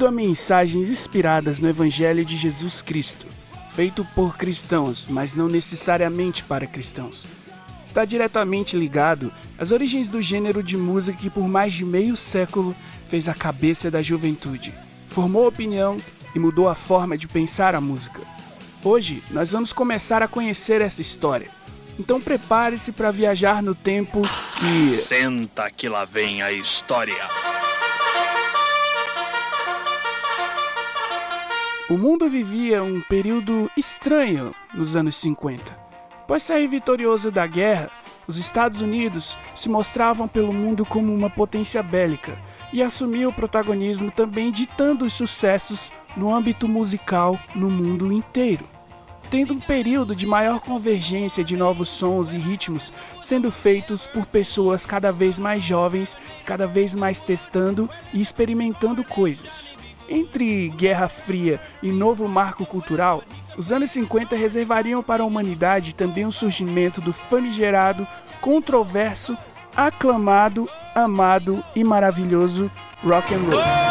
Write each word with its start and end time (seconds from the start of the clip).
unido 0.00 0.06
a 0.06 0.10
mensagens 0.10 0.88
inspiradas 0.88 1.60
no 1.60 1.68
Evangelho 1.68 2.24
de 2.24 2.34
Jesus 2.34 2.80
Cristo, 2.80 3.26
feito 3.70 4.02
por 4.14 4.34
cristãos, 4.38 5.06
mas 5.10 5.34
não 5.34 5.46
necessariamente 5.46 6.42
para 6.42 6.66
cristãos. 6.66 7.26
Está 7.84 8.06
diretamente 8.06 8.78
ligado 8.78 9.30
às 9.58 9.72
origens 9.72 10.08
do 10.08 10.22
gênero 10.22 10.62
de 10.62 10.74
música 10.74 11.18
que 11.18 11.28
por 11.28 11.46
mais 11.46 11.74
de 11.74 11.84
meio 11.84 12.16
século 12.16 12.74
fez 13.08 13.28
a 13.28 13.34
cabeça 13.34 13.90
da 13.90 14.00
juventude, 14.00 14.72
formou 15.08 15.46
opinião 15.46 15.98
e 16.34 16.38
mudou 16.38 16.68
a 16.68 16.74
forma 16.74 17.18
de 17.18 17.28
pensar 17.28 17.74
a 17.74 17.80
música. 17.80 18.22
Hoje 18.82 19.22
nós 19.30 19.52
vamos 19.52 19.70
começar 19.70 20.22
a 20.22 20.28
conhecer 20.28 20.80
essa 20.80 21.02
história. 21.02 21.50
Então 21.98 22.18
prepare-se 22.18 22.90
para 22.90 23.10
viajar 23.10 23.62
no 23.62 23.74
tempo 23.74 24.22
e. 24.62 24.94
Senta 24.94 25.70
que 25.70 25.90
lá 25.90 26.06
vem 26.06 26.40
a 26.40 26.50
história. 26.50 27.49
O 31.90 31.98
mundo 31.98 32.30
vivia 32.30 32.84
um 32.84 33.00
período 33.00 33.68
estranho 33.76 34.54
nos 34.72 34.94
anos 34.94 35.16
50. 35.16 35.76
Após 36.22 36.44
sair 36.44 36.68
vitorioso 36.68 37.32
da 37.32 37.44
guerra, 37.48 37.90
os 38.28 38.36
Estados 38.36 38.80
Unidos 38.80 39.36
se 39.56 39.68
mostravam 39.68 40.28
pelo 40.28 40.52
mundo 40.52 40.86
como 40.86 41.12
uma 41.12 41.28
potência 41.28 41.82
bélica 41.82 42.38
e 42.72 42.80
assumiu 42.80 43.30
o 43.30 43.32
protagonismo 43.32 44.08
também 44.08 44.52
ditando 44.52 45.04
os 45.04 45.12
sucessos 45.12 45.90
no 46.16 46.32
âmbito 46.32 46.68
musical 46.68 47.36
no 47.56 47.68
mundo 47.68 48.12
inteiro 48.12 48.64
tendo 49.28 49.54
um 49.54 49.60
período 49.60 50.14
de 50.14 50.26
maior 50.26 50.60
convergência 50.60 51.44
de 51.44 51.56
novos 51.56 51.88
sons 51.88 52.32
e 52.32 52.36
ritmos 52.36 52.92
sendo 53.22 53.50
feitos 53.50 54.04
por 54.08 54.26
pessoas 54.26 54.84
cada 54.84 55.12
vez 55.12 55.38
mais 55.38 55.62
jovens, 55.62 56.16
cada 56.44 56.66
vez 56.66 56.96
mais 56.96 57.20
testando 57.20 57.88
e 58.12 58.20
experimentando 58.20 59.04
coisas. 59.04 59.76
Entre 60.10 60.68
Guerra 60.70 61.08
Fria 61.08 61.60
e 61.80 61.92
novo 61.92 62.28
marco 62.28 62.66
cultural, 62.66 63.22
os 63.56 63.70
anos 63.70 63.92
50 63.92 64.34
reservariam 64.34 65.04
para 65.04 65.22
a 65.22 65.26
humanidade 65.26 65.94
também 65.94 66.26
o 66.26 66.32
surgimento 66.32 67.00
do 67.00 67.12
famigerado, 67.12 68.04
controverso, 68.40 69.38
aclamado, 69.76 70.68
amado 70.96 71.62
e 71.76 71.84
maravilhoso 71.84 72.68
rock 73.04 73.32
and 73.32 73.38
roll. 73.38 73.89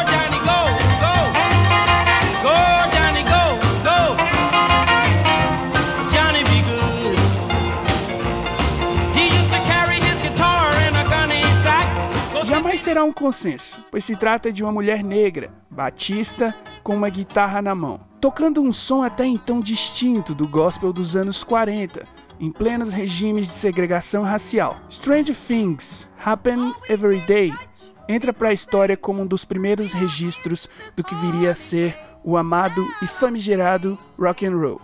Será 12.89 13.03
um 13.03 13.13
consenso, 13.13 13.85
pois 13.91 14.03
se 14.03 14.15
trata 14.15 14.51
de 14.51 14.63
uma 14.63 14.71
mulher 14.71 15.03
negra, 15.03 15.53
batista, 15.69 16.55
com 16.81 16.95
uma 16.95 17.07
guitarra 17.07 17.61
na 17.61 17.75
mão, 17.75 17.99
tocando 18.19 18.63
um 18.63 18.71
som 18.71 19.03
até 19.03 19.27
então 19.27 19.59
distinto 19.59 20.33
do 20.33 20.47
gospel 20.47 20.91
dos 20.91 21.15
anos 21.15 21.43
40, 21.43 22.07
em 22.39 22.51
plenos 22.51 22.91
regimes 22.91 23.45
de 23.45 23.53
segregação 23.53 24.23
racial. 24.23 24.75
Strange 24.89 25.35
Things 25.35 26.09
Happen 26.25 26.73
Every 26.89 27.21
Day 27.27 27.53
entra 28.07 28.33
para 28.33 28.49
a 28.49 28.53
história 28.53 28.97
como 28.97 29.21
um 29.21 29.27
dos 29.27 29.45
primeiros 29.45 29.93
registros 29.93 30.67
do 30.95 31.03
que 31.03 31.13
viria 31.13 31.51
a 31.51 31.55
ser 31.55 31.95
o 32.23 32.37
amado 32.37 32.83
e 33.03 33.05
famigerado 33.05 33.99
rock 34.17 34.47
and 34.47 34.57
roll, 34.57 34.81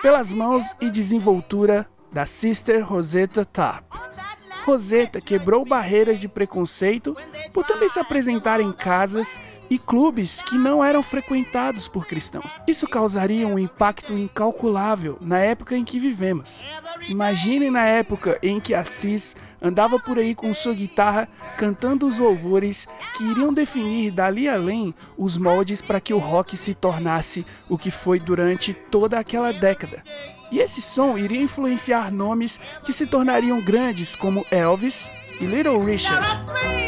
pelas 0.00 0.32
mãos 0.32 0.74
e 0.80 0.88
desenvoltura 0.88 1.86
da 2.10 2.24
Sister 2.24 2.82
Rosetta 2.82 3.44
Tarp. 3.44 3.84
Rosetta 4.64 5.20
quebrou 5.20 5.62
barreiras 5.62 6.18
de 6.18 6.26
preconceito 6.26 7.14
por 7.54 7.62
também 7.62 7.88
se 7.88 8.00
apresentar 8.00 8.60
em 8.60 8.72
casas 8.72 9.40
e 9.70 9.78
clubes 9.78 10.42
que 10.42 10.58
não 10.58 10.84
eram 10.84 11.00
frequentados 11.02 11.86
por 11.86 12.04
cristãos. 12.04 12.50
Isso 12.66 12.88
causaria 12.88 13.46
um 13.46 13.58
impacto 13.58 14.12
incalculável 14.18 15.16
na 15.20 15.38
época 15.38 15.76
em 15.76 15.84
que 15.84 16.00
vivemos. 16.00 16.66
Imagine 17.08 17.70
na 17.70 17.86
época 17.86 18.38
em 18.42 18.58
que 18.58 18.74
Assis 18.74 19.36
andava 19.62 20.00
por 20.00 20.18
aí 20.18 20.34
com 20.34 20.52
sua 20.52 20.74
guitarra 20.74 21.28
cantando 21.56 22.08
os 22.08 22.18
louvores 22.18 22.88
que 23.16 23.22
iriam 23.22 23.54
definir 23.54 24.10
dali 24.10 24.48
além 24.48 24.92
os 25.16 25.38
moldes 25.38 25.80
para 25.80 26.00
que 26.00 26.12
o 26.12 26.18
rock 26.18 26.56
se 26.56 26.74
tornasse 26.74 27.46
o 27.68 27.78
que 27.78 27.90
foi 27.90 28.18
durante 28.18 28.74
toda 28.74 29.16
aquela 29.16 29.52
década. 29.52 30.02
E 30.50 30.58
esse 30.58 30.82
som 30.82 31.16
iria 31.16 31.40
influenciar 31.40 32.10
nomes 32.10 32.58
que 32.82 32.92
se 32.92 33.06
tornariam 33.06 33.64
grandes 33.64 34.16
como 34.16 34.44
Elvis 34.50 35.08
e 35.40 35.46
Little 35.46 35.84
Richard. 35.84 36.83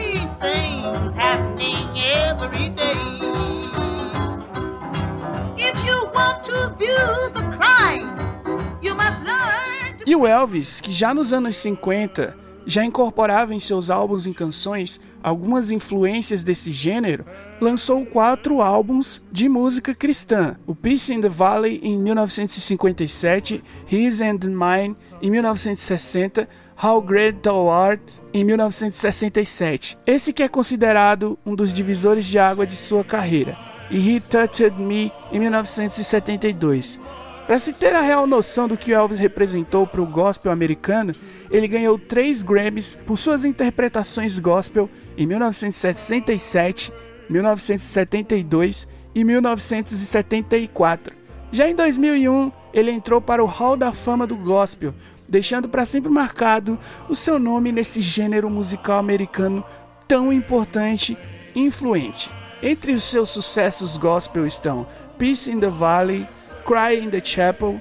E 10.06 10.14
o 10.14 10.26
Elvis, 10.26 10.80
que 10.80 10.92
já 10.92 11.12
nos 11.12 11.32
anos 11.32 11.56
50 11.56 12.47
já 12.66 12.84
incorporava 12.84 13.54
em 13.54 13.60
seus 13.60 13.91
álbuns 13.91 14.26
e 14.26 14.34
canções 14.34 15.00
algumas 15.22 15.70
influências 15.70 16.42
desse 16.42 16.72
gênero, 16.72 17.24
lançou 17.60 18.04
quatro 18.04 18.60
álbuns 18.60 19.22
de 19.30 19.48
música 19.48 19.94
cristã: 19.94 20.56
o 20.66 20.74
Peace 20.74 21.14
in 21.14 21.20
the 21.20 21.28
Valley 21.28 21.80
em 21.82 21.97
1957, 21.97 23.62
His 23.91 24.20
and 24.20 24.41
Mine 24.42 24.97
em 25.22 25.30
1960, 25.30 26.48
How 26.82 27.00
Great 27.00 27.38
Thou 27.41 27.70
Art 27.70 28.00
em 28.36 28.44
1967. 28.44 29.98
Esse 30.06 30.30
que 30.30 30.42
é 30.42 30.48
considerado 30.48 31.38
um 31.44 31.54
dos 31.54 31.72
divisores 31.72 32.26
de 32.26 32.38
água 32.38 32.66
de 32.66 32.76
sua 32.76 33.02
carreira, 33.02 33.56
e 33.91 34.16
He 34.16 34.20
Touched 34.20 34.78
Me 34.78 35.10
em 35.32 35.41
1972. 35.41 37.00
Para 37.47 37.58
se 37.58 37.72
ter 37.72 37.94
a 37.94 38.02
real 38.02 38.26
noção 38.26 38.69
do 38.69 38.76
que 38.76 38.92
Elvis 38.92 39.20
representou 39.20 39.86
para 39.86 40.02
o 40.02 40.06
gospel 40.06 40.52
americano, 40.52 41.14
ele 41.50 41.66
ganhou 41.66 41.98
três 41.98 42.42
Grammys 42.42 42.98
por 43.06 43.16
suas 43.16 43.44
interpretações 43.47 44.38
gospel 44.38 44.91
em 45.16 45.26
1967, 45.26 46.92
1972 47.30 48.86
e 49.14 49.24
1974. 49.24 51.14
Já 51.53 51.70
em 51.70 51.74
2001, 51.74 52.53
ele 52.74 52.91
entrou 52.91 53.22
para 53.22 53.42
o 53.42 53.47
Hall 53.47 53.76
da 53.76 53.92
Fama 53.92 54.26
do 54.26 54.36
Gospel, 54.36 54.92
deixando 55.28 55.69
para 55.69 55.84
sempre 55.84 56.10
marcado 56.10 56.78
o 57.09 57.16
seu 57.16 57.38
nome 57.38 57.72
nesse 57.72 58.00
gênero 58.00 58.48
musical 58.48 58.98
americano 58.98 59.64
tão 60.06 60.32
importante 60.32 61.16
e 61.54 61.60
influente. 61.62 62.31
Entre 62.62 62.92
os 62.92 63.04
seus 63.04 63.31
sucessos 63.31 63.97
gospel 63.97 64.47
estão 64.47 64.86
Peace 65.19 65.50
in 65.50 65.60
the 65.60 65.69
Valley, 65.69 66.28
Cry 66.65 67.04
in 67.04 67.10
the 67.10 67.20
Chapel, 67.22 67.81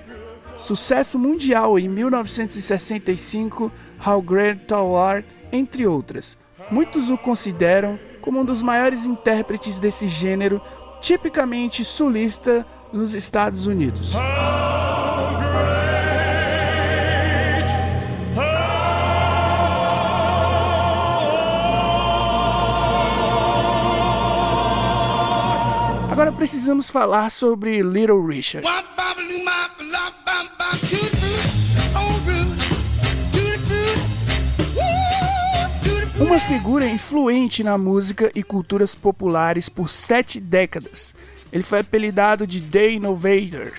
sucesso 0.58 1.18
mundial 1.18 1.78
em 1.80 1.88
1965, 1.88 3.72
How 4.06 4.22
Great 4.22 4.66
Thou 4.68 4.98
Art, 4.98 5.26
entre 5.52 5.88
outras. 5.88 6.38
Muitos 6.70 7.10
o 7.10 7.18
consideram 7.18 8.00
como 8.22 8.40
um 8.40 8.46
dos 8.46 8.62
maiores 8.62 9.06
intérpretes 9.06 9.78
desse 9.78 10.08
gênero, 10.08 10.62
tipicamente 11.00 11.86
sulista 11.86 12.66
nos 12.92 13.14
Estados 13.14 13.68
Unidos. 13.68 14.14
Agora 26.26 26.38
precisamos 26.38 26.90
falar 26.90 27.30
sobre 27.30 27.84
Little 27.84 28.26
Richard. 28.26 28.68
Uma 36.20 36.40
figura 36.40 36.88
influente 36.88 37.64
na 37.64 37.78
música 37.78 38.32
e 38.34 38.42
culturas 38.42 38.96
populares 38.96 39.70
por 39.70 39.88
sete 39.88 40.40
décadas. 40.40 41.14
Ele 41.52 41.62
foi 41.62 41.82
apelidado 41.82 42.48
de 42.48 42.60
The 42.60 42.94
Innovator, 42.94 43.74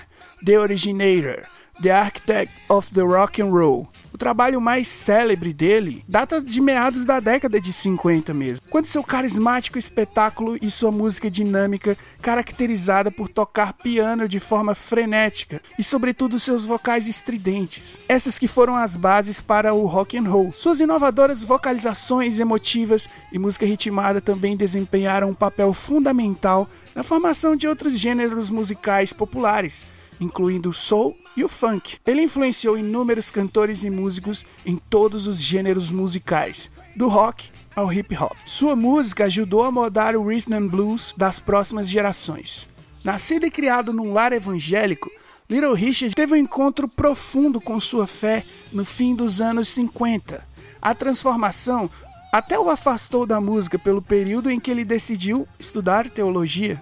The 0.45 0.57
Originator, 0.57 1.43
The 1.81 1.91
Architect 1.91 2.51
of 2.69 2.91
the 2.91 3.01
Rock 3.01 3.39
and 3.39 3.51
Roll. 3.51 3.87
O 4.11 4.17
trabalho 4.17 4.59
mais 4.59 4.87
célebre 4.87 5.53
dele 5.53 6.03
data 6.07 6.41
de 6.41 6.59
meados 6.59 7.05
da 7.05 7.19
década 7.19 7.61
de 7.61 7.71
50 7.71 8.33
mesmo, 8.33 8.65
quando 8.67 8.87
seu 8.87 9.03
carismático 9.03 9.77
espetáculo 9.77 10.57
e 10.59 10.71
sua 10.71 10.89
música 10.89 11.29
dinâmica, 11.29 11.95
caracterizada 12.19 13.11
por 13.11 13.29
tocar 13.29 13.73
piano 13.73 14.27
de 14.27 14.39
forma 14.39 14.73
frenética 14.73 15.61
e 15.77 15.83
sobretudo 15.83 16.39
seus 16.39 16.65
vocais 16.65 17.07
estridentes. 17.07 17.99
Essas 18.09 18.39
que 18.39 18.47
foram 18.47 18.75
as 18.75 18.97
bases 18.97 19.39
para 19.39 19.71
o 19.71 19.85
rock 19.85 20.17
and 20.17 20.27
roll. 20.27 20.51
Suas 20.51 20.79
inovadoras 20.79 21.43
vocalizações 21.43 22.39
emotivas 22.39 23.07
e 23.31 23.37
música 23.37 23.67
ritmada 23.67 24.19
também 24.19 24.57
desempenharam 24.57 25.29
um 25.29 25.35
papel 25.35 25.71
fundamental 25.75 26.67
na 26.95 27.03
formação 27.03 27.55
de 27.55 27.67
outros 27.67 27.99
gêneros 27.99 28.49
musicais 28.49 29.13
populares, 29.13 29.85
incluindo 30.19 30.73
soul 30.73 31.15
e 31.37 31.43
o 31.43 31.47
funk. 31.47 31.99
Ele 32.05 32.23
influenciou 32.23 32.77
inúmeros 32.77 33.29
cantores 33.29 33.83
e 33.83 33.89
músicos 33.91 34.43
em 34.65 34.75
todos 34.75 35.27
os 35.27 35.37
gêneros 35.37 35.91
musicais, 35.91 36.71
do 36.95 37.07
rock 37.07 37.51
ao 37.75 37.93
hip 37.93 38.17
hop. 38.17 38.35
Sua 38.45 38.75
música 38.75 39.25
ajudou 39.25 39.63
a 39.63 39.71
moldar 39.71 40.15
o 40.15 40.27
rhythm 40.27 40.55
and 40.55 40.67
blues 40.67 41.13
das 41.15 41.39
próximas 41.39 41.87
gerações. 41.87 42.67
Nascido 43.05 43.45
e 43.45 43.51
criado 43.51 43.93
num 43.93 44.11
lar 44.11 44.33
evangélico, 44.33 45.09
Little 45.47 45.73
Richard 45.73 46.13
teve 46.15 46.33
um 46.33 46.37
encontro 46.37 46.89
profundo 46.89 47.61
com 47.61 47.79
sua 47.79 48.07
fé 48.07 48.43
no 48.73 48.83
fim 48.83 49.15
dos 49.15 49.39
anos 49.39 49.69
50. 49.69 50.43
A 50.81 50.95
transformação 50.95 51.89
até 52.31 52.59
o 52.59 52.69
afastou 52.69 53.25
da 53.25 53.39
música 53.39 53.79
pelo 53.79 54.01
período 54.01 54.49
em 54.51 54.59
que 54.59 54.69
ele 54.69 54.83
decidiu 54.83 55.47
estudar 55.57 56.09
teologia. 56.09 56.81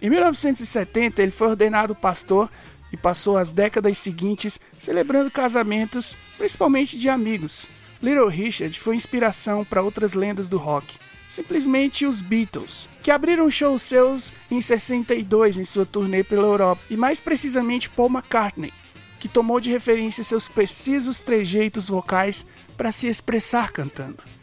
Em 0.00 0.08
1970, 0.08 1.22
ele 1.22 1.30
foi 1.30 1.48
ordenado 1.48 1.94
pastor 1.94 2.48
e 2.92 2.96
passou 2.96 3.36
as 3.36 3.50
décadas 3.50 3.98
seguintes 3.98 4.60
celebrando 4.78 5.30
casamentos, 5.30 6.16
principalmente 6.36 6.98
de 6.98 7.08
amigos. 7.08 7.68
Little 8.02 8.28
Richard 8.28 8.78
foi 8.78 8.96
inspiração 8.96 9.64
para 9.64 9.82
outras 9.82 10.12
lendas 10.12 10.48
do 10.48 10.58
rock, 10.58 10.98
simplesmente 11.28 12.06
os 12.06 12.20
Beatles, 12.20 12.88
que 13.02 13.10
abriram 13.10 13.50
shows 13.50 13.82
seus 13.82 14.32
em 14.50 14.60
62 14.60 15.58
em 15.58 15.64
sua 15.64 15.86
turnê 15.86 16.22
pela 16.22 16.46
Europa, 16.46 16.82
e 16.90 16.96
mais 16.96 17.20
precisamente 17.20 17.88
Paul 17.88 18.10
McCartney, 18.10 18.72
que 19.18 19.28
tomou 19.28 19.60
de 19.60 19.70
referência 19.70 20.22
seus 20.22 20.48
precisos 20.48 21.20
trejeitos 21.20 21.88
vocais 21.88 22.46
para 22.76 22.92
se 22.92 23.08
expressar 23.08 23.72
cantando. 23.72 24.35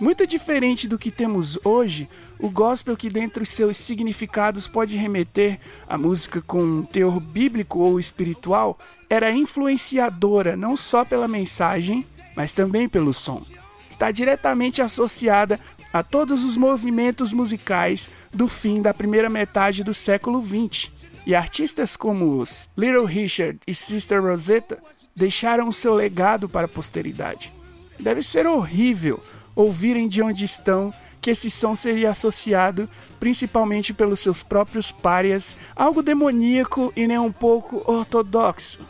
Muito 0.00 0.26
diferente 0.26 0.88
do 0.88 0.98
que 0.98 1.10
temos 1.10 1.58
hoje, 1.64 2.08
o 2.38 2.50
gospel 2.50 2.96
que 2.96 3.08
dentre 3.08 3.42
os 3.42 3.50
seus 3.50 3.76
significados 3.76 4.66
pode 4.66 4.96
remeter 4.96 5.60
à 5.88 5.96
música 5.96 6.40
com 6.42 6.62
um 6.62 6.82
teor 6.82 7.20
bíblico 7.20 7.78
ou 7.78 8.00
espiritual, 8.00 8.78
era 9.08 9.30
influenciadora 9.30 10.56
não 10.56 10.76
só 10.76 11.04
pela 11.04 11.28
mensagem, 11.28 12.04
mas 12.34 12.52
também 12.52 12.88
pelo 12.88 13.14
som. 13.14 13.42
Está 13.88 14.10
diretamente 14.10 14.82
associada 14.82 15.60
a 15.92 16.02
todos 16.02 16.42
os 16.42 16.56
movimentos 16.56 17.32
musicais 17.32 18.08
do 18.32 18.48
fim 18.48 18.80
da 18.80 18.94
primeira 18.94 19.28
metade 19.28 19.84
do 19.84 19.92
século 19.92 20.42
XX. 20.42 20.90
E 21.24 21.34
artistas 21.34 21.96
como 21.96 22.38
os 22.38 22.68
Little 22.76 23.04
Richard 23.04 23.60
e 23.66 23.74
Sister 23.74 24.20
Rosetta 24.20 24.80
deixaram 25.14 25.70
seu 25.70 25.94
legado 25.94 26.48
para 26.48 26.64
a 26.64 26.68
posteridade. 26.68 27.52
Deve 28.00 28.22
ser 28.22 28.46
horrível 28.46 29.22
ouvirem 29.54 30.08
de 30.08 30.22
onde 30.22 30.44
estão 30.44 30.92
que 31.20 31.30
esse 31.30 31.50
som 31.50 31.74
seria 31.76 32.10
associado, 32.10 32.88
principalmente 33.20 33.94
pelos 33.94 34.18
seus 34.18 34.42
próprios 34.42 34.90
párias, 34.90 35.56
algo 35.76 36.02
demoníaco 36.02 36.92
e 36.96 37.06
nem 37.06 37.18
um 37.18 37.30
pouco 37.30 37.82
ortodoxo. 37.86 38.80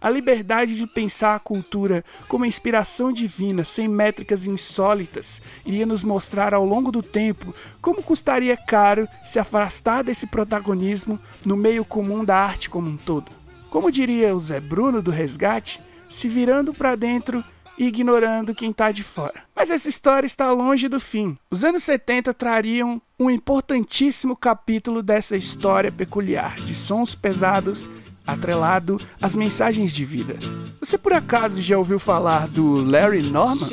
A 0.00 0.10
liberdade 0.10 0.74
de 0.74 0.84
pensar 0.84 1.36
a 1.36 1.38
cultura 1.38 2.04
como 2.26 2.44
inspiração 2.44 3.12
divina, 3.12 3.62
sem 3.62 3.86
métricas 3.86 4.48
insólitas, 4.48 5.40
iria 5.64 5.86
nos 5.86 6.02
mostrar 6.02 6.52
ao 6.52 6.64
longo 6.64 6.90
do 6.90 7.02
tempo 7.02 7.54
como 7.80 8.02
custaria 8.02 8.56
caro 8.56 9.06
se 9.24 9.38
afastar 9.38 10.02
desse 10.02 10.26
protagonismo 10.26 11.20
no 11.46 11.56
meio 11.56 11.84
comum 11.84 12.24
da 12.24 12.36
arte 12.36 12.68
como 12.68 12.88
um 12.88 12.96
todo. 12.96 13.30
Como 13.70 13.92
diria 13.92 14.34
o 14.34 14.40
Zé 14.40 14.58
Bruno 14.58 15.00
do 15.00 15.12
Resgate, 15.12 15.80
se 16.10 16.28
virando 16.28 16.74
para 16.74 16.96
dentro 16.96 17.44
ignorando 17.78 18.54
quem 18.54 18.70
está 18.70 18.90
de 18.92 19.02
fora. 19.02 19.44
Mas 19.54 19.70
essa 19.70 19.88
história 19.88 20.26
está 20.26 20.50
longe 20.52 20.88
do 20.88 21.00
fim. 21.00 21.38
Os 21.50 21.64
anos 21.64 21.82
70 21.84 22.34
trariam 22.34 23.00
um 23.18 23.30
importantíssimo 23.30 24.36
capítulo 24.36 25.02
dessa 25.02 25.36
história 25.36 25.92
peculiar, 25.92 26.56
de 26.60 26.74
sons 26.74 27.14
pesados 27.14 27.88
atrelado 28.26 29.00
às 29.20 29.34
mensagens 29.36 29.92
de 29.92 30.04
vida. 30.04 30.36
Você 30.80 30.96
por 30.96 31.12
acaso 31.12 31.60
já 31.60 31.76
ouviu 31.76 31.98
falar 31.98 32.48
do 32.48 32.84
Larry 32.84 33.22
Norman? 33.22 33.68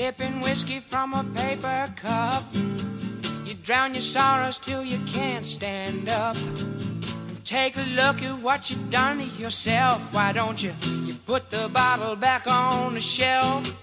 Take 7.50 7.78
a 7.78 7.84
look 7.96 8.22
at 8.22 8.44
what 8.44 8.70
you've 8.70 8.92
done 8.92 9.18
to 9.18 9.42
yourself. 9.42 10.14
Why 10.14 10.32
don't 10.32 10.62
you, 10.62 10.72
you 11.04 11.16
put 11.26 11.50
the 11.50 11.68
bottle 11.68 12.16
back 12.16 12.46
on 12.46 12.94
the 12.94 13.02
shelf? 13.02 13.74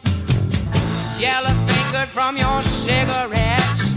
Yellow 1.18 1.54
fingered 1.66 2.10
from 2.10 2.36
your 2.36 2.60
cigarettes. 2.60 3.94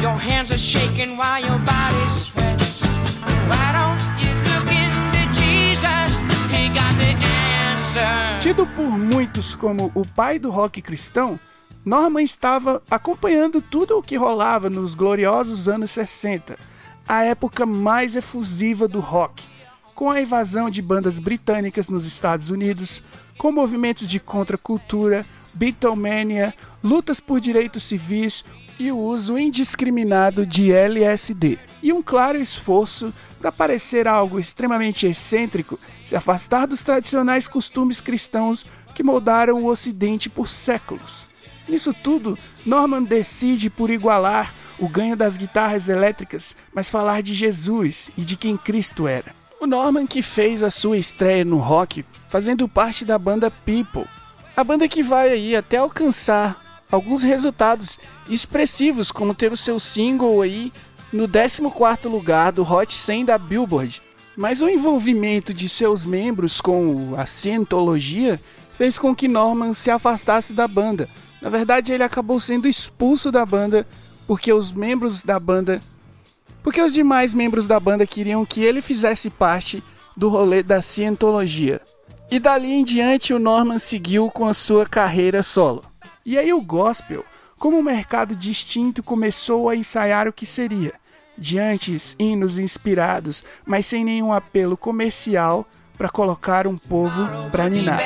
Your 0.00 0.16
hands 0.16 0.52
are 0.52 0.58
shaking 0.58 1.16
while 1.16 1.40
your 1.40 1.58
body 1.58 2.06
sweats. 2.06 2.84
Why 3.48 3.72
don't 3.74 3.98
you 4.22 4.32
look 4.46 4.70
into 4.70 5.26
Jesus? 5.32 6.20
He 6.48 6.68
got 6.68 6.94
the 6.98 7.16
answer. 7.66 8.38
Tido 8.40 8.64
por 8.64 8.96
muitos 8.96 9.56
como 9.56 9.90
o 9.92 10.06
pai 10.06 10.38
do 10.38 10.50
rock 10.50 10.80
cristão, 10.80 11.36
Norman 11.84 12.22
estava 12.22 12.80
acompanhando 12.88 13.60
tudo 13.60 13.98
o 13.98 14.02
que 14.02 14.16
rolava 14.16 14.70
nos 14.70 14.94
gloriosos 14.94 15.68
anos 15.68 15.90
60, 15.90 16.56
a 17.08 17.24
época 17.24 17.66
mais 17.66 18.14
efusiva 18.14 18.86
do 18.86 19.00
rock, 19.00 19.44
com 19.96 20.10
a 20.10 20.20
invasão 20.20 20.70
de 20.70 20.80
bandas 20.80 21.18
britânicas 21.18 21.88
nos 21.88 22.06
Estados 22.06 22.50
Unidos, 22.50 23.02
com 23.36 23.50
movimentos 23.50 24.06
de 24.06 24.20
contracultura, 24.20 25.26
Beatlemania, 25.56 26.54
lutas 26.84 27.18
por 27.18 27.40
direitos 27.40 27.84
civis 27.84 28.44
e 28.78 28.92
o 28.92 28.98
uso 28.98 29.38
indiscriminado 29.38 30.44
de 30.44 30.70
LSD. 30.70 31.58
E 31.82 31.94
um 31.94 32.02
claro 32.02 32.36
esforço 32.36 33.12
para 33.40 33.50
parecer 33.50 34.06
algo 34.06 34.38
extremamente 34.38 35.06
excêntrico, 35.06 35.78
se 36.04 36.14
afastar 36.14 36.66
dos 36.66 36.82
tradicionais 36.82 37.48
costumes 37.48 38.02
cristãos 38.02 38.66
que 38.94 39.02
moldaram 39.02 39.62
o 39.62 39.66
Ocidente 39.66 40.28
por 40.28 40.46
séculos. 40.46 41.26
Nisso 41.66 41.94
tudo, 41.94 42.38
Norman 42.64 43.02
decide 43.02 43.70
por 43.70 43.88
igualar 43.88 44.54
o 44.78 44.88
ganho 44.88 45.16
das 45.16 45.38
guitarras 45.38 45.88
elétricas, 45.88 46.54
mas 46.74 46.90
falar 46.90 47.22
de 47.22 47.32
Jesus 47.32 48.10
e 48.16 48.22
de 48.22 48.36
quem 48.36 48.58
Cristo 48.58 49.08
era. 49.08 49.34
O 49.58 49.66
Norman 49.66 50.06
que 50.06 50.20
fez 50.20 50.62
a 50.62 50.70
sua 50.70 50.98
estreia 50.98 51.44
no 51.44 51.56
rock 51.56 52.04
fazendo 52.28 52.68
parte 52.68 53.04
da 53.04 53.18
banda 53.18 53.50
People, 53.50 54.06
a 54.56 54.64
banda 54.64 54.88
que 54.88 55.02
vai 55.02 55.30
aí 55.30 55.54
até 55.54 55.76
alcançar 55.76 56.84
alguns 56.90 57.22
resultados 57.22 57.98
expressivos, 58.28 59.12
como 59.12 59.34
ter 59.34 59.52
o 59.52 59.56
seu 59.56 59.78
single 59.78 60.40
aí 60.40 60.72
no 61.12 61.28
14º 61.28 62.08
lugar 62.08 62.52
do 62.52 62.62
Hot 62.62 62.92
100 62.92 63.26
da 63.26 63.36
Billboard. 63.36 64.00
Mas 64.36 64.62
o 64.62 64.68
envolvimento 64.68 65.52
de 65.52 65.68
seus 65.68 66.04
membros 66.04 66.60
com 66.60 67.14
a 67.16 67.26
Scientologia 67.26 68.40
fez 68.74 68.98
com 68.98 69.14
que 69.14 69.28
Norman 69.28 69.72
se 69.72 69.90
afastasse 69.90 70.52
da 70.52 70.66
banda. 70.66 71.08
Na 71.40 71.48
verdade, 71.48 71.92
ele 71.92 72.02
acabou 72.02 72.40
sendo 72.40 72.66
expulso 72.66 73.30
da 73.30 73.44
banda 73.44 73.86
porque 74.26 74.52
os 74.52 74.72
membros 74.72 75.22
da 75.22 75.38
banda 75.38 75.80
porque 76.62 76.82
os 76.82 76.92
demais 76.92 77.32
membros 77.32 77.66
da 77.66 77.78
banda 77.78 78.04
queriam 78.06 78.44
que 78.44 78.64
ele 78.64 78.82
fizesse 78.82 79.30
parte 79.30 79.84
do 80.16 80.28
rolê 80.28 80.64
da 80.64 80.82
Scientologia. 80.82 81.80
E 82.30 82.40
dali 82.40 82.72
em 82.72 82.84
diante 82.84 83.32
o 83.32 83.38
Norman 83.38 83.78
seguiu 83.78 84.30
com 84.30 84.46
a 84.46 84.54
sua 84.54 84.84
carreira 84.84 85.42
solo. 85.42 85.84
E 86.24 86.36
aí 86.36 86.52
o 86.52 86.60
gospel, 86.60 87.24
como 87.56 87.78
um 87.78 87.82
mercado 87.82 88.34
distinto, 88.34 89.02
começou 89.02 89.68
a 89.68 89.76
ensaiar 89.76 90.26
o 90.26 90.32
que 90.32 90.44
seria. 90.44 90.94
Diante 91.38 91.96
hinos 92.18 92.58
inspirados, 92.58 93.44
mas 93.64 93.86
sem 93.86 94.04
nenhum 94.04 94.32
apelo 94.32 94.76
comercial 94.76 95.66
para 95.96 96.08
colocar 96.08 96.66
um 96.66 96.76
povo 96.76 97.28
para 97.50 97.68
ninar. 97.68 98.00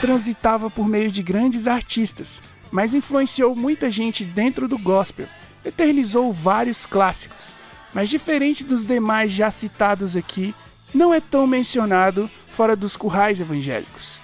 Transitava 0.00 0.70
por 0.70 0.86
meio 0.86 1.10
de 1.10 1.22
grandes 1.22 1.66
artistas, 1.66 2.42
mas 2.70 2.94
influenciou 2.94 3.54
muita 3.54 3.90
gente 3.90 4.24
dentro 4.24 4.68
do 4.68 4.78
gospel, 4.78 5.26
eternizou 5.64 6.32
vários 6.32 6.86
clássicos. 6.86 7.54
Mas 7.92 8.08
diferente 8.08 8.62
dos 8.62 8.84
demais 8.84 9.32
já 9.32 9.50
citados 9.50 10.16
aqui, 10.16 10.54
não 10.94 11.12
é 11.12 11.20
tão 11.20 11.46
mencionado 11.46 12.30
fora 12.50 12.76
dos 12.76 12.96
currais 12.96 13.40
evangélicos. 13.40 14.20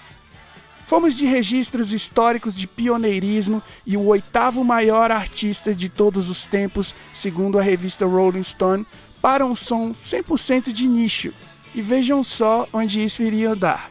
Fomos 0.87 1.15
de 1.15 1.25
registros 1.25 1.93
históricos 1.93 2.55
de 2.55 2.67
pioneirismo 2.67 3.63
e 3.87 3.97
o 3.97 4.07
oitavo 4.07 4.63
maior 4.63 5.11
artista 5.11 5.75
de 5.75 5.89
todos 5.89 6.29
os 6.29 6.47
tempos, 6.47 6.95
segundo 7.13 7.59
a 7.59 7.63
revista 7.63 8.07
Rolling 8.07 8.43
Stone, 8.43 8.87
para 9.21 9.45
um 9.45 9.57
som 9.57 9.95
100% 9.95 10.71
de 10.71 10.87
nicho. 10.87 11.33
E 11.75 11.81
vejam 11.83 12.23
só 12.23 12.69
onde 12.73 13.03
isso 13.03 13.23
iria 13.23 13.57
dar. 13.57 13.91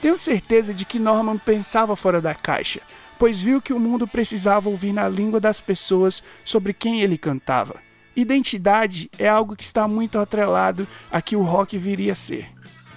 Tenho 0.00 0.16
certeza 0.16 0.72
de 0.72 0.84
que 0.84 0.98
Norman 0.98 1.38
pensava 1.38 1.96
fora 1.96 2.20
da 2.20 2.34
caixa, 2.34 2.80
pois 3.18 3.42
viu 3.42 3.60
que 3.60 3.72
o 3.72 3.80
mundo 3.80 4.06
precisava 4.06 4.68
ouvir 4.68 4.92
na 4.92 5.08
língua 5.08 5.40
das 5.40 5.60
pessoas 5.60 6.22
sobre 6.44 6.72
quem 6.72 7.00
ele 7.00 7.18
cantava. 7.18 7.82
Identidade 8.14 9.10
é 9.18 9.28
algo 9.28 9.56
que 9.56 9.62
está 9.62 9.86
muito 9.88 10.18
atrelado 10.18 10.86
a 11.10 11.20
que 11.20 11.36
o 11.36 11.42
rock 11.42 11.76
viria 11.76 12.12
a 12.12 12.16
ser. 12.16 12.48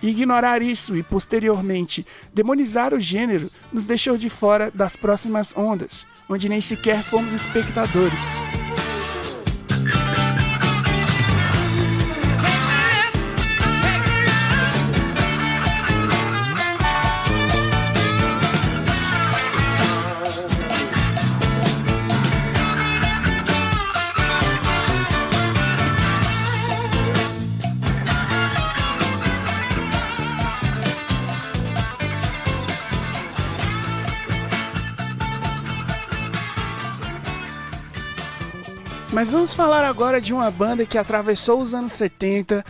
ignorar 0.01 0.63
isso 0.63 0.97
e 0.97 1.03
posteriormente 1.03 2.03
demonizar 2.33 2.91
o 2.91 2.99
gênero 2.99 3.51
nos 3.71 3.85
deixou 3.85 4.17
de 4.17 4.29
fora 4.29 4.71
das 4.71 4.95
próximas 4.95 5.55
ondas, 5.55 6.07
onde 6.27 6.49
nem 6.49 6.59
sequer 6.59 7.03
fomos 7.03 7.33
espectadores. 7.33 8.60
Mas 39.11 39.33
vamos 39.33 39.53
falar 39.53 39.83
agora 39.83 40.21
de 40.21 40.33
uma 40.33 40.49
banda 40.49 40.85
que 40.85 40.97
atravessou 40.97 41.61
os 41.61 41.73
anos 41.73 41.91
70 41.91 42.63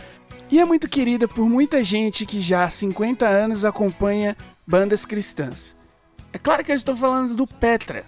e 0.50 0.58
é 0.58 0.64
muito 0.64 0.88
querida 0.88 1.28
por 1.28 1.48
muita 1.48 1.84
gente 1.84 2.26
que 2.26 2.40
já 2.40 2.64
há 2.64 2.70
50 2.70 3.24
anos 3.24 3.64
acompanha 3.64 4.36
bandas 4.66 5.06
cristãs. 5.06 5.76
É 6.32 6.38
claro 6.38 6.64
que 6.64 6.72
eu 6.72 6.76
estou 6.76 6.96
falando 6.96 7.34
do 7.34 7.46
Petra. 7.46 8.04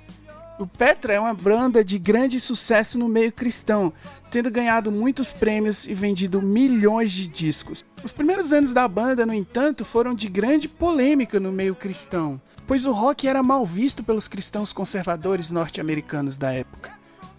O 0.59 0.67
Petra 0.67 1.12
é 1.12 1.21
uma 1.21 1.33
banda 1.33 1.85
de 1.85 1.97
grande 1.97 2.41
sucesso 2.41 2.99
no 2.99 3.09
meio 3.09 3.31
cristão, 3.31 3.93
tendo 4.33 4.50
ganhado 4.50 4.91
muitos 4.91 5.31
prêmios 5.31 5.87
e 5.87 5.95
vendido 5.95 6.43
milhões 6.43 7.12
de 7.12 7.29
discos. 7.29 7.85
Os 8.03 8.12
primeiros 8.12 8.53
anos 8.53 8.73
da 8.73 8.87
banda, 8.88 9.25
no 9.25 9.33
entanto, 9.33 9.85
foram 9.85 10.12
de 10.12 10.29
grande 10.29 10.67
polêmica 10.67 11.38
no 11.38 11.53
meio 11.53 11.76
cristão, 11.76 12.41
pois 12.67 12.85
o 12.85 12.91
rock 12.91 13.29
era 13.29 13.45
mal 13.45 13.64
visto 13.64 14.03
pelos 14.03 14.26
cristãos 14.26 14.73
conservadores 14.73 15.53
norte-americanos 15.53 16.37
da 16.37 16.53
época. 16.53 16.94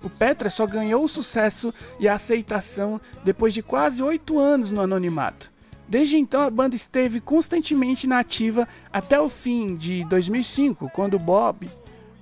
O 0.06 0.10
Petra 0.10 0.52
só 0.52 0.68
ganhou 0.68 1.04
o 1.04 1.08
sucesso 1.08 1.74
e 2.00 2.08
a 2.08 2.14
aceitação 2.14 3.02
depois 3.24 3.56
de 3.56 3.64
quase 3.64 4.04
oito 4.04 4.38
anos 4.38 4.70
no 4.70 4.80
anonimato. 4.80 5.52
Desde 5.90 6.16
então, 6.16 6.42
a 6.42 6.50
banda 6.52 6.76
esteve 6.76 7.20
constantemente 7.20 8.06
nativa 8.06 8.68
até 8.94 9.20
o 9.20 9.28
fim 9.28 9.76
de 9.76 10.04
2005, 10.06 10.92
quando 10.94 11.18
Bob, 11.18 11.68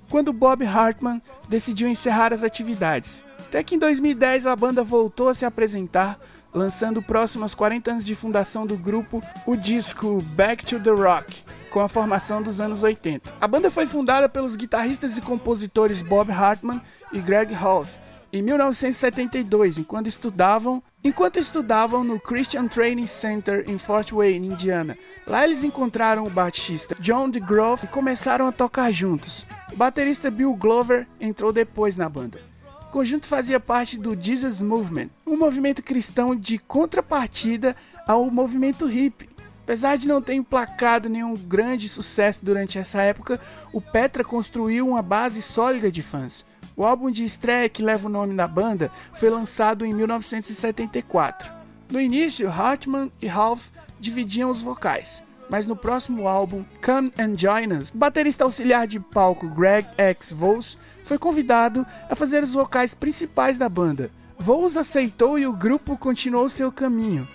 quando 0.09 0.31
Bob 0.31 0.65
Hartman 0.65 1.21
decidiu 1.49 1.89
encerrar 1.89 2.31
as 2.31 2.41
atividades. 2.41 3.21
Até 3.37 3.61
que 3.61 3.75
em 3.75 3.79
2010 3.79 4.47
a 4.47 4.55
banda 4.55 4.81
voltou 4.81 5.27
a 5.27 5.33
se 5.33 5.43
apresentar, 5.43 6.17
lançando 6.53 7.01
próximo 7.01 7.43
aos 7.43 7.53
40 7.53 7.91
anos 7.91 8.05
de 8.05 8.15
fundação 8.15 8.65
do 8.65 8.77
grupo 8.77 9.21
o 9.45 9.57
disco 9.57 10.21
Back 10.35 10.63
to 10.63 10.79
the 10.79 10.89
Rock, 10.89 11.43
com 11.73 11.79
a 11.79 11.89
formação 11.89 12.43
dos 12.43 12.61
anos 12.61 12.83
80. 12.83 13.33
A 13.41 13.47
banda 13.47 13.71
foi 13.71 13.87
fundada 13.87 14.29
pelos 14.29 14.55
guitarristas 14.55 15.17
e 15.17 15.21
compositores 15.21 16.03
Bob 16.03 16.31
Hartman 16.31 16.79
e 17.11 17.19
Greg 17.19 17.51
Hoff 17.55 17.99
em 18.31 18.41
1972, 18.41 19.79
enquanto 19.79 20.07
estudavam, 20.07 20.81
enquanto 21.03 21.37
estudavam 21.37 22.03
no 22.03 22.19
Christian 22.19 22.67
Training 22.67 23.07
Center 23.07 23.63
em 23.67 23.77
Fort 23.77 24.11
Wayne, 24.11 24.47
Indiana. 24.47 24.97
Lá 25.25 25.43
eles 25.43 25.63
encontraram 25.63 26.23
o 26.23 26.29
baixista 26.29 26.95
John 26.99 27.29
DeGroff 27.29 27.85
e 27.85 27.89
começaram 27.89 28.47
a 28.47 28.51
tocar 28.51 28.91
juntos. 28.91 29.45
O 29.71 29.75
baterista 29.75 30.31
Bill 30.31 30.55
Glover 30.55 31.07
entrou 31.19 31.51
depois 31.51 31.97
na 31.97 32.07
banda. 32.07 32.39
O 32.87 32.91
conjunto 32.91 33.27
fazia 33.27 33.59
parte 33.59 33.97
do 33.97 34.15
Jesus 34.19 34.61
Movement, 34.61 35.09
um 35.25 35.37
movimento 35.37 35.81
cristão 35.81 36.35
de 36.35 36.59
contrapartida 36.59 37.75
ao 38.07 38.29
movimento 38.29 38.85
hippie 38.85 39.32
Apesar 39.63 39.97
de 39.97 40.09
não 40.09 40.21
ter 40.21 40.33
emplacado 40.33 41.07
nenhum 41.07 41.35
grande 41.35 41.87
sucesso 41.87 42.43
durante 42.43 42.77
essa 42.77 43.01
época, 43.01 43.39
o 43.71 43.79
Petra 43.79 44.21
construiu 44.21 44.87
uma 44.87 45.01
base 45.01 45.41
sólida 45.41 45.89
de 45.89 46.03
fãs. 46.03 46.45
O 46.75 46.83
álbum 46.83 47.09
de 47.09 47.23
estreia 47.23 47.69
que 47.69 47.81
leva 47.81 48.07
o 48.07 48.11
nome 48.11 48.35
da 48.35 48.45
banda 48.45 48.91
foi 49.13 49.29
lançado 49.29 49.85
em 49.85 49.93
1974. 49.93 51.49
No 51.89 52.01
início, 52.01 52.49
Hartman 52.49 53.09
e 53.21 53.27
Ralph 53.27 53.67
dividiam 53.99 54.49
os 54.49 54.61
vocais, 54.61 55.23
mas 55.49 55.65
no 55.65 55.77
próximo 55.77 56.27
álbum, 56.27 56.65
Come 56.83 57.13
and 57.17 57.37
Join 57.37 57.77
Us, 57.79 57.89
o 57.89 57.97
baterista 57.97 58.43
auxiliar 58.43 58.85
de 58.85 58.99
palco 58.99 59.47
Greg 59.47 59.87
X. 59.97 60.33
Vos 60.33 60.77
foi 61.05 61.17
convidado 61.17 61.85
a 62.09 62.15
fazer 62.15 62.43
os 62.43 62.53
vocais 62.53 62.93
principais 62.93 63.57
da 63.57 63.69
banda. 63.69 64.11
Vos 64.37 64.75
aceitou 64.75 65.39
e 65.39 65.47
o 65.47 65.53
grupo 65.53 65.95
continuou 65.97 66.49
seu 66.49 66.69
caminho. 66.69 67.25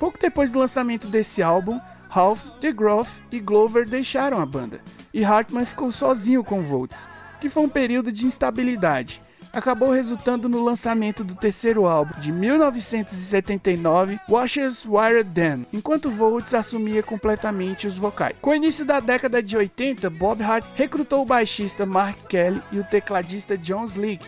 Pouco 0.00 0.18
depois 0.18 0.50
do 0.50 0.58
lançamento 0.58 1.06
desse 1.06 1.42
álbum, 1.42 1.78
Ralph, 2.08 2.46
DeGroff 2.58 3.22
e 3.30 3.38
Glover 3.38 3.86
deixaram 3.86 4.40
a 4.40 4.46
banda, 4.46 4.80
e 5.12 5.22
Hartman 5.22 5.66
ficou 5.66 5.92
sozinho 5.92 6.42
com 6.42 6.62
Volts, 6.62 7.06
que 7.38 7.50
foi 7.50 7.64
um 7.64 7.68
período 7.68 8.10
de 8.10 8.24
instabilidade. 8.24 9.20
Acabou 9.52 9.90
resultando 9.90 10.48
no 10.48 10.64
lançamento 10.64 11.22
do 11.22 11.34
terceiro 11.34 11.84
álbum, 11.84 12.18
de 12.18 12.32
1979, 12.32 14.18
Washes 14.26 14.86
Wired 14.86 15.28
Dam, 15.28 15.66
enquanto 15.70 16.10
Volts 16.10 16.54
assumia 16.54 17.02
completamente 17.02 17.86
os 17.86 17.98
vocais. 17.98 18.36
Com 18.40 18.50
o 18.50 18.54
início 18.54 18.86
da 18.86 19.00
década 19.00 19.42
de 19.42 19.54
80, 19.54 20.08
Bob 20.08 20.42
Hart 20.42 20.64
recrutou 20.76 21.20
o 21.20 21.26
baixista 21.26 21.84
Mark 21.84 22.26
Kelly 22.26 22.62
e 22.72 22.78
o 22.78 22.84
tecladista 22.84 23.58
John 23.58 23.84
Slick, 23.84 24.24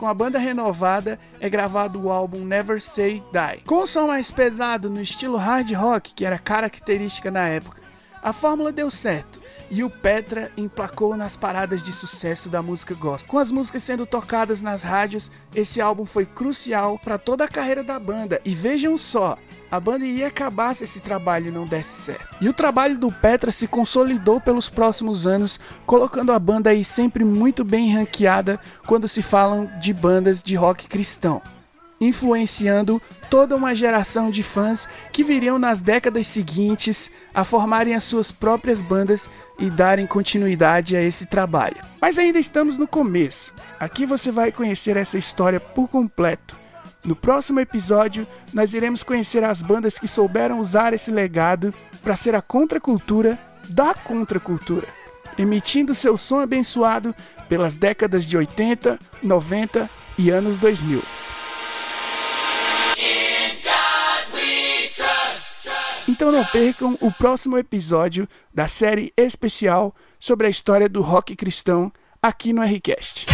com 0.00 0.06
a 0.06 0.14
banda 0.14 0.38
renovada, 0.38 1.18
é 1.38 1.46
gravado 1.50 2.02
o 2.02 2.10
álbum 2.10 2.38
Never 2.38 2.80
Say 2.80 3.22
Die. 3.30 3.62
Com 3.66 3.82
o 3.82 3.86
som 3.86 4.06
mais 4.06 4.30
pesado 4.30 4.88
no 4.88 5.02
estilo 5.02 5.36
hard 5.36 5.70
rock, 5.72 6.14
que 6.14 6.24
era 6.24 6.38
característica 6.38 7.30
na 7.30 7.46
época, 7.46 7.82
a 8.22 8.32
fórmula 8.32 8.72
deu 8.72 8.90
certo 8.90 9.42
e 9.70 9.84
o 9.84 9.90
Petra 9.90 10.50
emplacou 10.56 11.16
nas 11.16 11.36
paradas 11.36 11.82
de 11.82 11.92
sucesso 11.92 12.48
da 12.48 12.60
música 12.60 12.94
gospel. 12.94 13.30
Com 13.30 13.38
as 13.38 13.52
músicas 13.52 13.82
sendo 13.82 14.04
tocadas 14.04 14.60
nas 14.60 14.82
rádios, 14.82 15.30
esse 15.54 15.80
álbum 15.80 16.04
foi 16.04 16.26
crucial 16.26 16.98
para 16.98 17.16
toda 17.16 17.44
a 17.44 17.48
carreira 17.48 17.84
da 17.84 17.98
banda. 17.98 18.40
E 18.44 18.54
vejam 18.54 18.98
só, 18.98 19.38
a 19.70 19.78
banda 19.78 20.04
iria 20.04 20.26
acabar 20.26 20.74
se 20.74 20.84
esse 20.84 21.00
trabalho 21.00 21.52
não 21.52 21.64
desse 21.64 22.02
certo. 22.02 22.36
E 22.40 22.48
o 22.48 22.52
trabalho 22.52 22.98
do 22.98 23.12
Petra 23.12 23.52
se 23.52 23.68
consolidou 23.68 24.40
pelos 24.40 24.68
próximos 24.68 25.26
anos, 25.26 25.60
colocando 25.86 26.32
a 26.32 26.38
banda 26.38 26.70
aí 26.70 26.84
sempre 26.84 27.24
muito 27.24 27.64
bem 27.64 27.94
ranqueada 27.94 28.58
quando 28.86 29.06
se 29.06 29.22
falam 29.22 29.70
de 29.80 29.92
bandas 29.92 30.42
de 30.42 30.56
rock 30.56 30.88
cristão 30.88 31.40
influenciando 32.00 33.00
toda 33.28 33.54
uma 33.54 33.74
geração 33.74 34.30
de 34.30 34.42
fãs 34.42 34.88
que 35.12 35.22
viriam 35.22 35.58
nas 35.58 35.80
décadas 35.80 36.26
seguintes 36.26 37.10
a 37.34 37.44
formarem 37.44 37.94
as 37.94 38.04
suas 38.04 38.32
próprias 38.32 38.80
bandas 38.80 39.28
e 39.58 39.68
darem 39.68 40.06
continuidade 40.06 40.96
a 40.96 41.02
esse 41.02 41.26
trabalho. 41.26 41.76
Mas 42.00 42.18
ainda 42.18 42.38
estamos 42.38 42.78
no 42.78 42.86
começo. 42.86 43.54
Aqui 43.78 44.06
você 44.06 44.32
vai 44.32 44.50
conhecer 44.50 44.96
essa 44.96 45.18
história 45.18 45.60
por 45.60 45.88
completo. 45.88 46.56
No 47.04 47.14
próximo 47.14 47.60
episódio, 47.60 48.26
nós 48.52 48.74
iremos 48.74 49.02
conhecer 49.02 49.44
as 49.44 49.62
bandas 49.62 49.98
que 49.98 50.08
souberam 50.08 50.58
usar 50.58 50.92
esse 50.92 51.10
legado 51.10 51.72
para 52.02 52.16
ser 52.16 52.34
a 52.34 52.42
contracultura 52.42 53.38
da 53.68 53.94
contracultura, 53.94 54.86
emitindo 55.38 55.94
seu 55.94 56.16
som 56.16 56.40
abençoado 56.40 57.14
pelas 57.48 57.76
décadas 57.76 58.26
de 58.26 58.36
80, 58.36 58.98
90 59.22 59.88
e 60.18 60.30
anos 60.30 60.56
2000. 60.56 61.02
Então 66.20 66.30
não 66.30 66.44
percam 66.44 66.98
o 67.00 67.10
próximo 67.10 67.56
episódio 67.56 68.28
da 68.52 68.68
série 68.68 69.10
especial 69.16 69.94
sobre 70.18 70.46
a 70.46 70.50
história 70.50 70.86
do 70.86 71.00
rock 71.00 71.34
cristão 71.34 71.90
aqui 72.20 72.52
no 72.52 72.60
Rcast. 72.60 73.24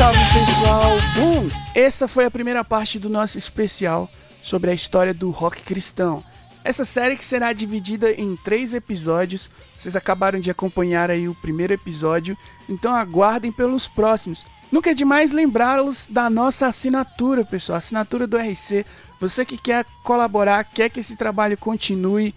Salve, 0.00 0.18
pessoal! 0.32 0.96
Bom, 1.14 1.48
essa 1.74 2.08
foi 2.08 2.24
a 2.24 2.30
primeira 2.30 2.64
parte 2.64 2.98
do 2.98 3.10
nosso 3.10 3.36
especial 3.36 4.10
sobre 4.42 4.70
a 4.70 4.74
história 4.74 5.12
do 5.12 5.28
rock 5.28 5.60
cristão. 5.60 6.24
Essa 6.64 6.86
série 6.86 7.18
que 7.18 7.24
será 7.24 7.52
dividida 7.52 8.10
em 8.10 8.34
três 8.34 8.72
episódios. 8.72 9.50
Vocês 9.76 9.94
acabaram 9.94 10.40
de 10.40 10.50
acompanhar 10.50 11.10
aí 11.10 11.28
o 11.28 11.34
primeiro 11.34 11.74
episódio, 11.74 12.34
então 12.66 12.94
aguardem 12.94 13.52
pelos 13.52 13.88
próximos. 13.88 14.42
Nunca 14.72 14.92
é 14.92 14.94
demais 14.94 15.32
lembrá-los 15.32 16.06
da 16.08 16.30
nossa 16.30 16.66
assinatura, 16.66 17.44
pessoal, 17.44 17.76
assinatura 17.76 18.26
do 18.26 18.38
RC. 18.38 18.86
Você 19.20 19.44
que 19.44 19.58
quer 19.58 19.84
colaborar, 20.02 20.64
quer 20.64 20.88
que 20.88 21.00
esse 21.00 21.14
trabalho 21.14 21.58
continue, 21.58 22.34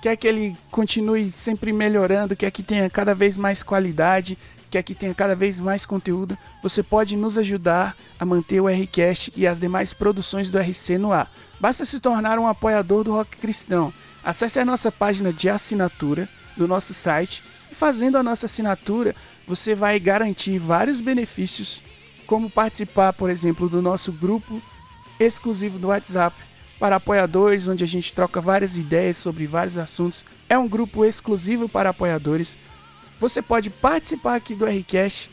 quer 0.00 0.14
que 0.14 0.28
ele 0.28 0.56
continue 0.70 1.32
sempre 1.32 1.72
melhorando, 1.72 2.36
quer 2.36 2.52
que 2.52 2.62
tenha 2.62 2.88
cada 2.88 3.16
vez 3.16 3.36
mais 3.36 3.64
qualidade, 3.64 4.38
que 4.70 4.94
tenha 4.94 5.14
cada 5.14 5.34
vez 5.34 5.58
mais 5.58 5.84
conteúdo, 5.84 6.38
você 6.62 6.82
pode 6.82 7.16
nos 7.16 7.36
ajudar 7.36 7.96
a 8.18 8.24
manter 8.24 8.60
o 8.60 8.66
Rcast 8.66 9.32
e 9.34 9.46
as 9.46 9.58
demais 9.58 9.92
produções 9.92 10.50
do 10.50 10.58
RC 10.58 10.98
no 10.98 11.12
ar. 11.12 11.30
Basta 11.58 11.84
se 11.84 11.98
tornar 11.98 12.38
um 12.38 12.46
apoiador 12.46 13.02
do 13.02 13.12
Rock 13.12 13.36
Cristão. 13.36 13.92
Acesse 14.22 14.60
a 14.60 14.64
nossa 14.64 14.92
página 14.92 15.32
de 15.32 15.48
assinatura 15.48 16.28
do 16.56 16.68
nosso 16.68 16.94
site 16.94 17.42
e 17.70 17.74
fazendo 17.74 18.16
a 18.16 18.22
nossa 18.22 18.46
assinatura, 18.46 19.14
você 19.46 19.74
vai 19.74 19.98
garantir 19.98 20.58
vários 20.58 21.00
benefícios, 21.00 21.82
como 22.26 22.48
participar, 22.48 23.12
por 23.12 23.30
exemplo, 23.30 23.68
do 23.68 23.82
nosso 23.82 24.12
grupo 24.12 24.62
exclusivo 25.18 25.78
do 25.78 25.88
WhatsApp 25.88 26.36
para 26.78 26.96
apoiadores, 26.96 27.68
onde 27.68 27.84
a 27.84 27.86
gente 27.86 28.12
troca 28.12 28.40
várias 28.40 28.78
ideias 28.78 29.18
sobre 29.18 29.46
vários 29.46 29.76
assuntos. 29.76 30.24
É 30.48 30.58
um 30.58 30.66
grupo 30.66 31.04
exclusivo 31.04 31.68
para 31.68 31.90
apoiadores. 31.90 32.56
Você 33.20 33.42
pode 33.42 33.68
participar 33.68 34.36
aqui 34.36 34.54
do 34.54 34.64
Rcast. 34.64 35.30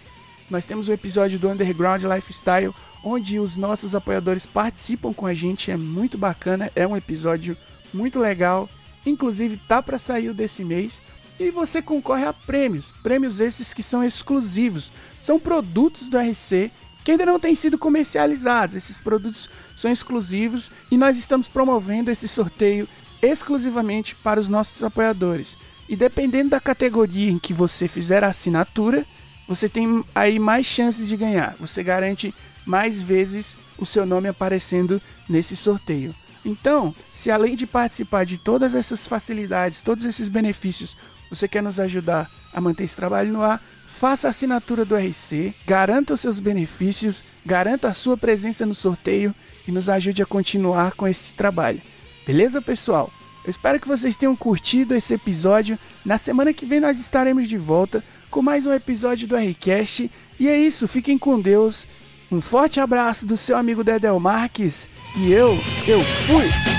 Nós 0.50 0.66
temos 0.66 0.90
o 0.90 0.92
um 0.92 0.94
episódio 0.94 1.40
do 1.40 1.48
Underground 1.48 2.04
Lifestyle, 2.04 2.76
onde 3.02 3.40
os 3.40 3.56
nossos 3.56 3.96
apoiadores 3.96 4.46
participam 4.46 5.14
com 5.14 5.26
a 5.26 5.34
gente. 5.34 5.72
É 5.72 5.78
muito 5.78 6.18
bacana, 6.18 6.70
é 6.76 6.86
um 6.86 6.98
episódio 6.98 7.56
muito 7.94 8.20
legal. 8.20 8.70
Inclusive 9.06 9.56
tá 9.56 9.82
para 9.82 9.98
sair 9.98 10.34
desse 10.34 10.66
mês 10.66 11.02
e 11.40 11.50
você 11.50 11.82
concorre 11.82 12.26
a 12.26 12.34
prêmios. 12.34 12.92
Prêmios 13.02 13.40
esses 13.40 13.74
que 13.74 13.82
são 13.82 14.04
exclusivos. 14.04 14.92
São 15.18 15.40
produtos 15.40 16.10
do 16.10 16.18
RC 16.18 16.70
que 17.06 17.12
ainda 17.12 17.26
não 17.26 17.40
têm 17.40 17.56
sido 17.56 17.78
comercializados. 17.78 18.76
Esses 18.76 18.98
produtos 18.98 19.50
são 19.78 19.90
exclusivos 19.90 20.70
e 20.92 20.98
nós 20.98 21.18
estamos 21.18 21.48
promovendo 21.48 22.12
esse 22.12 22.28
sorteio 22.28 22.86
exclusivamente 23.22 24.14
para 24.14 24.42
os 24.42 24.50
nossos 24.50 24.84
apoiadores. 24.84 25.58
E 25.88 25.96
dependendo 25.96 26.50
da 26.50 26.60
categoria 26.60 27.32
em 27.32 27.40
que 27.40 27.54
você 27.54 27.88
fizer 27.88 28.24
a 28.24 28.28
assinatura, 28.28 29.06
você 29.48 29.70
tem 29.70 30.04
aí 30.14 30.38
mais 30.38 30.66
chances 30.66 31.08
de 31.08 31.16
ganhar. 31.16 31.56
Você 31.60 31.82
garante 31.82 32.34
mais 32.66 33.02
vezes 33.02 33.58
o 33.78 33.86
seu 33.86 34.06
nome 34.06 34.28
aparecendo 34.28 35.02
nesse 35.30 35.56
sorteio. 35.56 36.14
Então, 36.44 36.94
se 37.14 37.32
além 37.32 37.56
de 37.56 37.66
participar 37.66 38.26
de 38.26 38.38
todas 38.38 38.76
essas 38.76 39.08
facilidades, 39.08 39.82
todos 39.82 40.06
esses 40.06 40.28
benefícios, 40.28 40.96
você 41.30 41.48
quer 41.48 41.62
nos 41.62 41.80
ajudar 41.80 42.30
a 42.54 42.62
manter 42.62 42.84
esse 42.84 42.96
trabalho 42.96 43.32
no 43.32 43.44
ar, 43.44 43.62
faça 43.86 44.28
a 44.28 44.30
assinatura 44.30 44.86
do 44.86 44.96
RC, 44.96 45.54
garanta 45.66 46.14
os 46.14 46.22
seus 46.22 46.40
benefícios, 46.40 47.24
garanta 47.46 47.90
a 47.90 47.94
sua 47.94 48.18
presença 48.18 48.66
no 48.66 48.76
sorteio 48.76 49.34
e 49.68 49.72
nos 49.72 49.90
ajude 49.90 50.22
a 50.22 50.26
continuar 50.26 50.94
com 50.94 51.08
esse 51.08 51.34
trabalho. 51.36 51.82
Beleza, 52.26 52.62
pessoal? 52.62 53.12
Eu 53.48 53.52
espero 53.52 53.80
que 53.80 53.88
vocês 53.88 54.18
tenham 54.18 54.36
curtido 54.36 54.94
esse 54.94 55.14
episódio. 55.14 55.80
Na 56.04 56.18
semana 56.18 56.54
que 56.54 56.66
vem 56.66 56.82
nós 56.82 57.00
estaremos 57.00 57.48
de 57.48 57.58
volta 57.58 58.04
com 58.30 58.42
mais 58.42 58.66
um 58.66 58.74
episódio 58.74 59.26
do 59.26 59.38
Rcast. 59.38 60.12
E 60.38 60.50
é 60.50 60.60
isso, 60.60 60.86
fiquem 60.86 61.18
com 61.18 61.40
Deus. 61.40 61.88
Um 62.30 62.42
forte 62.42 62.82
abraço 62.82 63.26
do 63.26 63.38
seu 63.38 63.56
amigo 63.56 63.86
Dedel 63.86 64.20
Marques 64.20 64.90
e 65.16 65.32
eu, 65.32 65.58
eu 65.88 66.04
fui! 66.28 66.77